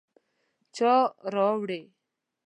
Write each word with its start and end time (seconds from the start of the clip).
_چا 0.75 0.93
راوړې؟ 1.33 1.81